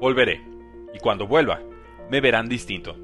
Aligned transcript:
Volveré, 0.00 0.42
y 0.94 0.98
cuando 0.98 1.26
vuelva, 1.26 1.60
me 2.10 2.22
verán 2.22 2.48
distinto. 2.48 2.96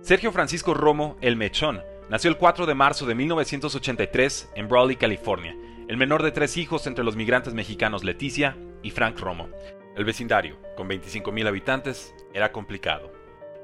Sergio 0.00 0.32
Francisco 0.32 0.74
Romo, 0.74 1.16
el 1.20 1.36
Mechón, 1.36 1.80
nació 2.10 2.30
el 2.30 2.36
4 2.36 2.66
de 2.66 2.74
marzo 2.74 3.06
de 3.06 3.14
1983 3.14 4.50
en 4.56 4.68
Brawley, 4.68 4.96
California, 4.96 5.56
el 5.86 5.96
menor 5.96 6.24
de 6.24 6.32
tres 6.32 6.56
hijos 6.56 6.88
entre 6.88 7.04
los 7.04 7.14
migrantes 7.14 7.54
mexicanos 7.54 8.02
Leticia 8.02 8.56
y 8.82 8.90
Frank 8.90 9.20
Romo. 9.20 9.48
El 9.96 10.04
vecindario, 10.04 10.56
con 10.76 10.88
25.000 10.88 11.46
habitantes, 11.46 12.12
era 12.34 12.50
complicado. 12.50 13.12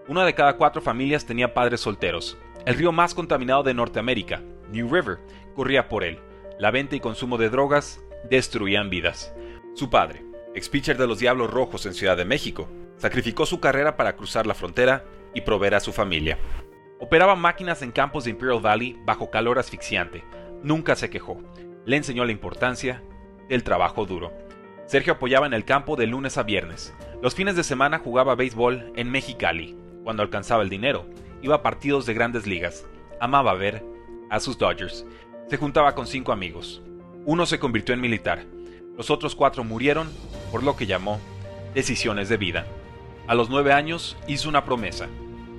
Una 0.07 0.25
de 0.25 0.35
cada 0.35 0.57
cuatro 0.57 0.81
familias 0.81 1.27
tenía 1.27 1.55
padres 1.55 1.81
solteros. 1.81 2.39
El 2.65 2.77
río 2.77 2.93
más 2.93 3.13
contaminado 3.13 3.65
de 3.65 3.75
Norteamérica, 3.75 4.41
New 4.71 4.89
River, 4.89 5.19
corría 5.57 5.89
por 5.89 6.05
él. 6.05 6.21
La 6.61 6.71
venta 6.71 6.95
y 6.95 7.01
consumo 7.01 7.39
de 7.39 7.51
drogas 7.51 8.01
destruían 8.31 8.89
vidas. 8.89 9.35
Su 9.75 9.91
padre, 9.91 10.28
ex 10.55 10.69
pitcher 10.69 10.97
de 10.97 11.07
los 11.07 11.19
Diablos 11.19 11.51
Rojos 11.51 11.87
en 11.87 11.95
Ciudad 11.95 12.17
de 12.17 12.25
México, 12.25 12.69
sacrificó 12.97 13.47
su 13.47 13.61
carrera 13.61 13.97
para 13.97 14.17
cruzar 14.17 14.47
la 14.47 14.55
frontera 14.55 15.05
y 15.35 15.43
proveer 15.43 15.75
a 15.75 15.81
su 15.81 15.93
familia. 15.93 16.39
Operaba 17.01 17.37
máquinas 17.37 17.83
en 17.83 17.93
campos 17.93 18.25
de 18.25 18.31
Imperial 18.31 18.61
Valley 18.61 18.99
bajo 19.05 19.31
calor 19.31 19.59
asfixiante. 19.59 20.25
Nunca 20.63 20.97
se 20.97 21.11
quejó. 21.11 21.41
Le 21.85 21.97
enseñó 21.97 22.25
la 22.25 22.33
importancia 22.33 23.03
del 23.49 23.63
trabajo 23.63 24.05
duro. 24.05 24.33
Sergio 24.87 25.13
apoyaba 25.13 25.47
en 25.47 25.55
el 25.55 25.65
campo 25.65 25.97
de 25.97 26.07
lunes 26.07 26.39
a 26.39 26.43
viernes. 26.43 26.95
Los 27.23 27.35
fines 27.35 27.55
de 27.57 27.63
semana 27.63 27.99
jugaba 27.99 28.35
béisbol 28.35 28.93
en 28.97 29.11
Mexicali. 29.11 29.77
Cuando 30.03 30.23
alcanzaba 30.23 30.63
el 30.63 30.71
dinero, 30.71 31.07
iba 31.43 31.57
a 31.57 31.63
partidos 31.63 32.07
de 32.07 32.15
grandes 32.15 32.47
ligas. 32.47 32.87
Amaba 33.21 33.55
ver 33.55 33.85
a 34.31 34.41
sus 34.41 34.59
Dodgers. 34.59 35.07
Se 35.49 35.57
juntaba 35.57 35.95
con 35.95 36.07
cinco 36.07 36.33
amigos. 36.33 36.83
Uno 37.27 37.47
se 37.47 37.59
convirtió 37.59 37.95
en 37.95 38.01
militar. 38.01 38.45
Los 38.97 39.11
otros 39.11 39.35
cuatro 39.35 39.63
murieron 39.63 40.11
por 40.51 40.63
lo 40.63 40.77
que 40.77 40.87
llamó 40.87 41.21
decisiones 41.75 42.29
de 42.29 42.37
vida. 42.37 42.67
A 43.27 43.35
los 43.35 43.51
nueve 43.51 43.73
años 43.73 44.17
hizo 44.27 44.49
una 44.49 44.65
promesa. 44.65 45.07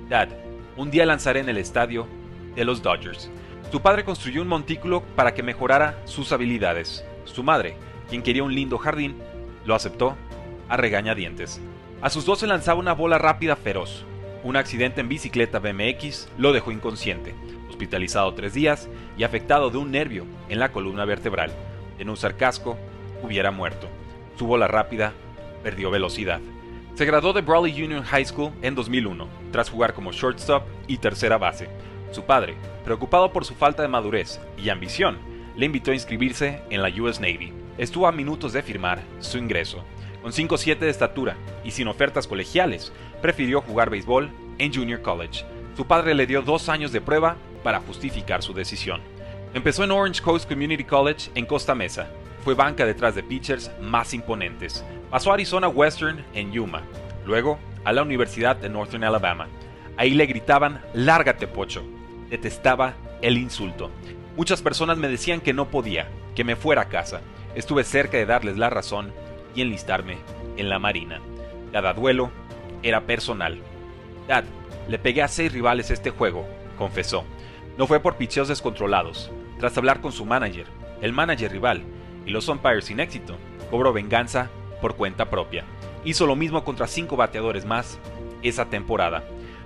Dad, 0.08 0.28
un 0.76 0.90
día 0.90 1.06
lanzaré 1.06 1.40
en 1.40 1.48
el 1.48 1.56
estadio 1.56 2.06
de 2.54 2.64
los 2.64 2.82
Dodgers. 2.82 3.30
Su 3.70 3.80
padre 3.80 4.04
construyó 4.04 4.42
un 4.42 4.48
montículo 4.48 5.02
para 5.14 5.34
que 5.34 5.42
mejorara 5.42 6.02
sus 6.04 6.32
habilidades. 6.32 7.04
Su 7.24 7.44
madre, 7.44 7.76
quien 8.08 8.22
quería 8.22 8.42
un 8.42 8.54
lindo 8.54 8.78
jardín, 8.78 9.16
lo 9.64 9.74
aceptó 9.74 10.16
a 10.68 10.76
regañadientes. 10.76 11.60
A 12.02 12.10
sus 12.10 12.38
se 12.38 12.46
lanzaba 12.46 12.80
una 12.80 12.94
bola 12.94 13.18
rápida 13.18 13.56
feroz. 13.56 14.04
Un 14.42 14.56
accidente 14.56 15.00
en 15.00 15.08
bicicleta 15.08 15.58
BMX 15.58 16.28
lo 16.38 16.52
dejó 16.52 16.72
inconsciente, 16.72 17.34
hospitalizado 17.68 18.32
tres 18.34 18.54
días 18.54 18.88
y 19.18 19.24
afectado 19.24 19.70
de 19.70 19.78
un 19.78 19.90
nervio 19.90 20.24
en 20.48 20.58
la 20.58 20.72
columna 20.72 21.04
vertebral. 21.04 21.52
De 21.98 22.04
no 22.04 22.12
usar 22.12 22.36
casco, 22.36 22.78
hubiera 23.22 23.50
muerto. 23.50 23.86
Su 24.40 24.46
bola 24.46 24.68
rápida 24.68 25.12
perdió 25.62 25.90
velocidad. 25.90 26.40
Se 26.94 27.04
graduó 27.04 27.34
de 27.34 27.42
Brawley 27.42 27.82
Union 27.82 28.02
High 28.02 28.24
School 28.24 28.52
en 28.62 28.74
2001, 28.74 29.28
tras 29.52 29.68
jugar 29.68 29.92
como 29.92 30.12
shortstop 30.12 30.62
y 30.86 30.96
tercera 30.96 31.36
base. 31.36 31.68
Su 32.10 32.24
padre, 32.24 32.54
preocupado 32.82 33.34
por 33.34 33.44
su 33.44 33.54
falta 33.54 33.82
de 33.82 33.88
madurez 33.88 34.40
y 34.56 34.70
ambición, 34.70 35.18
le 35.58 35.66
invitó 35.66 35.90
a 35.90 35.94
inscribirse 35.94 36.62
en 36.70 36.80
la 36.80 36.88
US 36.88 37.20
Navy. 37.20 37.52
Estuvo 37.76 38.06
a 38.06 38.12
minutos 38.12 38.54
de 38.54 38.62
firmar 38.62 39.02
su 39.18 39.36
ingreso. 39.36 39.84
Con 40.22 40.32
5'7 40.32 40.78
de 40.78 40.88
estatura 40.88 41.36
y 41.62 41.72
sin 41.72 41.88
ofertas 41.88 42.26
colegiales, 42.26 42.94
prefirió 43.20 43.60
jugar 43.60 43.90
béisbol 43.90 44.30
en 44.56 44.72
Junior 44.72 45.02
College. 45.02 45.44
Su 45.76 45.86
padre 45.86 46.14
le 46.14 46.26
dio 46.26 46.40
dos 46.40 46.70
años 46.70 46.92
de 46.92 47.02
prueba 47.02 47.36
para 47.62 47.80
justificar 47.80 48.42
su 48.42 48.54
decisión. 48.54 49.02
Empezó 49.52 49.84
en 49.84 49.90
Orange 49.90 50.22
Coast 50.22 50.48
Community 50.48 50.84
College 50.84 51.30
en 51.34 51.44
Costa 51.44 51.74
Mesa. 51.74 52.08
Fue 52.44 52.54
banca 52.54 52.86
detrás 52.86 53.14
de 53.14 53.22
pitchers 53.22 53.70
más 53.80 54.14
imponentes. 54.14 54.84
Pasó 55.10 55.30
a 55.30 55.34
Arizona 55.34 55.68
Western 55.68 56.24
en 56.34 56.52
Yuma, 56.52 56.82
luego 57.26 57.58
a 57.84 57.92
la 57.92 58.02
Universidad 58.02 58.56
de 58.56 58.68
Northern 58.68 59.04
Alabama. 59.04 59.48
Ahí 59.96 60.10
le 60.10 60.26
gritaban, 60.26 60.80
lárgate 60.94 61.46
pocho. 61.46 61.82
Detestaba 62.30 62.94
el 63.20 63.36
insulto. 63.36 63.90
Muchas 64.36 64.62
personas 64.62 64.96
me 64.96 65.08
decían 65.08 65.40
que 65.40 65.52
no 65.52 65.68
podía, 65.68 66.08
que 66.34 66.44
me 66.44 66.56
fuera 66.56 66.82
a 66.82 66.88
casa. 66.88 67.20
Estuve 67.54 67.84
cerca 67.84 68.16
de 68.16 68.26
darles 68.26 68.56
la 68.56 68.70
razón 68.70 69.12
y 69.54 69.60
enlistarme 69.60 70.18
en 70.56 70.68
la 70.70 70.78
Marina. 70.78 71.20
Cada 71.72 71.92
duelo 71.92 72.30
era 72.82 73.02
personal. 73.02 73.58
Dad, 74.26 74.44
le 74.88 74.98
pegué 74.98 75.22
a 75.22 75.28
seis 75.28 75.52
rivales 75.52 75.90
este 75.90 76.10
juego, 76.10 76.46
confesó. 76.78 77.24
No 77.76 77.86
fue 77.86 78.00
por 78.00 78.16
picheos 78.16 78.48
descontrolados. 78.48 79.30
Tras 79.58 79.76
hablar 79.76 80.00
con 80.00 80.12
su 80.12 80.24
manager, 80.24 80.66
el 81.02 81.12
manager 81.12 81.52
rival, 81.52 81.82
y 82.26 82.30
los 82.30 82.48
umpires 82.48 82.84
sin 82.84 83.00
éxito, 83.00 83.36
cobró 83.70 83.92
venganza 83.92 84.50
por 84.80 84.96
cuenta 84.96 85.30
propia. 85.30 85.64
Hizo 86.04 86.26
lo 86.26 86.36
mismo 86.36 86.64
contra 86.64 86.86
cinco 86.86 87.16
bateadores 87.16 87.64
más 87.64 87.98
esa 88.42 88.66
temporada. 88.66 89.24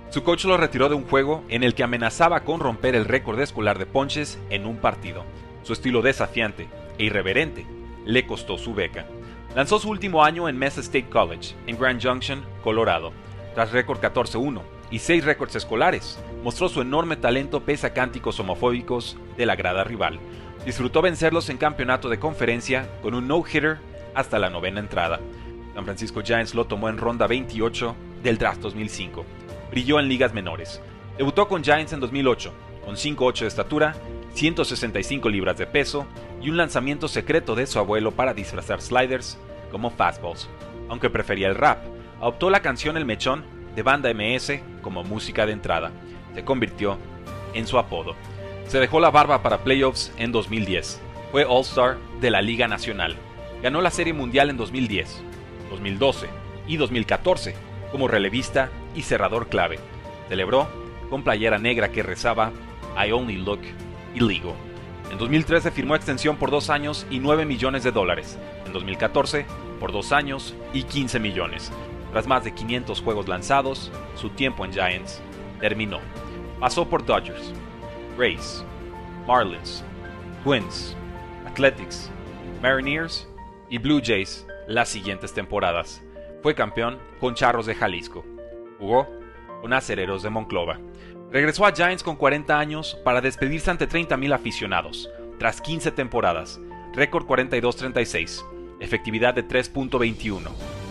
Su 0.09 0.23
coach 0.23 0.45
lo 0.45 0.57
retiró 0.57 0.89
de 0.89 0.95
un 0.95 1.05
juego 1.05 1.43
en 1.49 1.63
el 1.63 1.73
que 1.73 1.83
amenazaba 1.83 2.41
con 2.41 2.59
romper 2.59 2.95
el 2.95 3.05
récord 3.05 3.39
escolar 3.39 3.79
de 3.79 3.85
ponches 3.85 4.39
en 4.49 4.65
un 4.65 4.77
partido. 4.77 5.25
Su 5.63 5.73
estilo 5.73 6.01
desafiante 6.01 6.67
e 6.97 7.05
irreverente 7.05 7.65
le 8.05 8.25
costó 8.25 8.57
su 8.57 8.73
beca. 8.73 9.05
Lanzó 9.55 9.79
su 9.79 9.89
último 9.89 10.23
año 10.23 10.47
en 10.47 10.57
Mesa 10.57 10.81
State 10.81 11.09
College, 11.09 11.55
en 11.65 11.77
Grand 11.77 12.01
Junction, 12.01 12.43
Colorado. 12.63 13.13
Tras 13.55 13.71
récord 13.71 13.99
14-1 13.99 14.61
y 14.91 14.99
6 14.99 15.25
récords 15.25 15.55
escolares, 15.55 16.19
mostró 16.43 16.69
su 16.69 16.81
enorme 16.81 17.15
talento 17.15 17.61
pese 17.61 17.87
a 17.87 17.93
cánticos 17.93 18.39
homofóbicos 18.39 19.17
de 19.37 19.45
la 19.45 19.55
grada 19.55 19.83
rival. 19.83 20.19
Disfrutó 20.65 21.03
vencerlos 21.03 21.49
en 21.49 21.57
campeonato 21.57 22.09
de 22.09 22.17
conferencia 22.17 22.89
con 23.03 23.13
un 23.13 23.27
no-hitter 23.27 23.77
hasta 24.15 24.39
la 24.39 24.49
novena 24.49 24.79
entrada. 24.79 25.19
San 25.75 25.85
Francisco 25.85 26.21
Giants 26.23 26.55
lo 26.55 26.65
tomó 26.65 26.89
en 26.89 26.97
ronda 26.97 27.27
28 27.27 27.95
del 28.23 28.37
draft 28.39 28.61
2005. 28.61 29.25
Brilló 29.69 29.99
en 29.99 30.07
ligas 30.07 30.33
menores. 30.33 30.81
Debutó 31.17 31.47
con 31.47 31.63
Giants 31.63 31.93
en 31.93 31.99
2008, 31.99 32.51
con 32.83 32.95
5'8 32.95 33.41
de 33.41 33.47
estatura, 33.47 33.95
165 34.33 35.29
libras 35.29 35.57
de 35.57 35.67
peso 35.67 36.07
y 36.41 36.49
un 36.49 36.57
lanzamiento 36.57 37.07
secreto 37.07 37.55
de 37.55 37.67
su 37.67 37.77
abuelo 37.77 38.11
para 38.11 38.33
disfrazar 38.33 38.81
sliders 38.81 39.37
como 39.71 39.91
fastballs. 39.91 40.49
Aunque 40.89 41.09
prefería 41.09 41.47
el 41.47 41.55
rap, 41.55 41.77
adoptó 42.19 42.49
la 42.49 42.61
canción 42.61 42.97
El 42.97 43.05
Mechón 43.05 43.43
de 43.75 43.83
Banda 43.83 44.11
MS 44.13 44.61
como 44.81 45.03
música 45.03 45.45
de 45.45 45.53
entrada. 45.53 45.91
Se 46.33 46.43
convirtió 46.43 46.97
en 47.53 47.67
su 47.67 47.77
apodo. 47.77 48.15
Se 48.67 48.79
dejó 48.79 48.99
la 48.99 49.11
barba 49.11 49.43
para 49.43 49.59
playoffs 49.59 50.11
en 50.17 50.31
2010. 50.31 50.99
Fue 51.31 51.45
All-Star 51.45 51.97
de 52.19 52.31
la 52.31 52.41
Liga 52.41 52.67
Nacional. 52.67 53.15
Ganó 53.61 53.81
la 53.81 53.91
Serie 53.91 54.13
Mundial 54.13 54.49
en 54.49 54.57
2010, 54.57 55.21
2012 55.69 56.27
y 56.67 56.77
2014 56.77 57.55
como 57.91 58.07
relevista 58.07 58.71
y 58.95 59.03
cerrador 59.03 59.47
clave. 59.47 59.79
Celebró 60.29 60.67
con 61.09 61.23
playera 61.23 61.59
negra 61.59 61.89
que 61.89 62.03
rezaba 62.03 62.51
I 62.97 63.11
only 63.11 63.37
look 63.37 63.61
illegal. 64.15 64.53
En 65.11 65.19
2013 65.19 65.69
firmó 65.69 65.95
extensión 65.95 66.37
por 66.37 66.49
dos 66.49 66.71
años 66.71 67.05
y 67.11 67.19
9 67.19 67.45
millones 67.45 67.83
de 67.83 67.91
dólares. 67.91 68.37
En 68.65 68.73
2014 68.73 69.45
por 69.79 69.91
dos 69.91 70.11
años 70.11 70.55
y 70.73 70.83
15 70.83 71.19
millones. 71.19 71.71
Tras 72.11 72.25
más 72.25 72.43
de 72.43 72.53
500 72.53 73.01
juegos 73.01 73.27
lanzados, 73.27 73.91
su 74.15 74.29
tiempo 74.31 74.65
en 74.65 74.73
Giants 74.73 75.21
terminó. 75.59 75.99
Pasó 76.59 76.87
por 76.89 77.05
Dodgers, 77.05 77.53
Rays, 78.17 78.63
Marlins, 79.27 79.83
Twins, 80.43 80.95
Athletics, 81.45 82.09
Mariners 82.61 83.27
y 83.69 83.77
Blue 83.77 84.01
Jays 84.03 84.45
las 84.67 84.89
siguientes 84.89 85.33
temporadas. 85.33 86.01
Fue 86.41 86.55
campeón 86.55 86.97
con 87.19 87.35
Charros 87.35 87.65
de 87.65 87.75
Jalisco. 87.75 88.25
Jugó 88.79 89.07
con 89.61 89.73
Acereros 89.73 90.23
de 90.23 90.29
Monclova. 90.29 90.79
Regresó 91.31 91.65
a 91.65 91.73
Giants 91.73 92.03
con 92.03 92.15
40 92.15 92.57
años 92.57 92.97
para 93.03 93.21
despedirse 93.21 93.71
ante 93.71 93.89
30.000 93.89 94.33
aficionados, 94.33 95.09
tras 95.39 95.59
15 95.59 95.91
temporadas, 95.91 96.61
récord 96.93 97.25
42-36, 97.25 98.45
efectividad 98.79 99.33
de 99.33 99.45
3.21, 99.45 100.49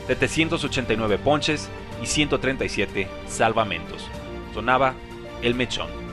789 0.09 1.19
ponches 1.19 1.71
y 2.03 2.07
137 2.07 3.09
salvamentos. 3.27 4.11
Sonaba 4.53 4.95
el 5.41 5.55
mechón. 5.55 6.04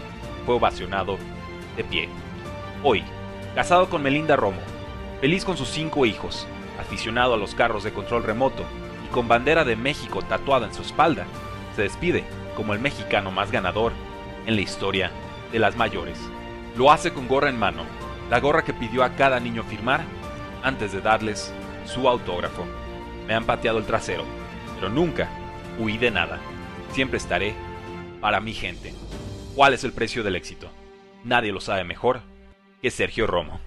Fue 0.45 0.55
ovacionado 0.55 1.17
de 1.77 1.83
pie. 1.83 2.09
Hoy, 2.83 3.03
casado 3.55 3.89
con 3.89 4.01
Melinda 4.01 4.35
Romo, 4.35 4.59
feliz 5.19 5.45
con 5.45 5.57
sus 5.57 5.69
cinco 5.69 6.05
hijos, 6.05 6.47
aficionado 6.79 7.35
a 7.35 7.37
los 7.37 7.53
carros 7.53 7.83
de 7.83 7.93
control 7.93 8.23
remoto 8.23 8.63
y 9.05 9.13
con 9.13 9.27
bandera 9.27 9.63
de 9.63 9.75
México 9.75 10.21
tatuada 10.21 10.67
en 10.67 10.73
su 10.73 10.81
espalda, 10.81 11.25
se 11.75 11.83
despide 11.83 12.23
como 12.55 12.73
el 12.73 12.79
mexicano 12.79 13.31
más 13.31 13.51
ganador 13.51 13.93
en 14.45 14.55
la 14.55 14.61
historia 14.61 15.11
de 15.51 15.59
las 15.59 15.75
mayores. 15.75 16.17
Lo 16.75 16.91
hace 16.91 17.13
con 17.13 17.27
gorra 17.27 17.49
en 17.49 17.59
mano, 17.59 17.83
la 18.29 18.39
gorra 18.39 18.63
que 18.63 18.73
pidió 18.73 19.03
a 19.03 19.15
cada 19.15 19.39
niño 19.39 19.63
firmar 19.63 20.01
antes 20.63 20.91
de 20.91 21.01
darles 21.01 21.53
su 21.85 22.07
autógrafo. 22.07 22.65
Me 23.27 23.33
han 23.33 23.45
pateado 23.45 23.77
el 23.77 23.85
trasero, 23.85 24.23
pero 24.75 24.89
nunca 24.89 25.29
huí 25.77 25.97
de 25.97 26.11
nada. 26.11 26.39
Siempre 26.93 27.17
estaré 27.17 27.53
para 28.19 28.39
mi 28.39 28.53
gente. 28.53 28.93
¿Cuál 29.55 29.73
es 29.73 29.83
el 29.83 29.91
precio 29.91 30.23
del 30.23 30.37
éxito? 30.37 30.69
Nadie 31.25 31.51
lo 31.51 31.59
sabe 31.59 31.83
mejor 31.83 32.21
que 32.81 32.89
Sergio 32.89 33.27
Romo. 33.27 33.59